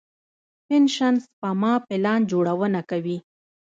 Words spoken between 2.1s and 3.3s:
جوړونه کوي.